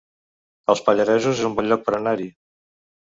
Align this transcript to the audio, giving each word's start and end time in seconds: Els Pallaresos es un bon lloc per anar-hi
Els 0.73 0.81
Pallaresos 0.87 1.43
es 1.43 1.49
un 1.51 1.59
bon 1.59 1.69
lloc 1.73 1.85
per 1.91 1.95
anar-hi 1.99 2.27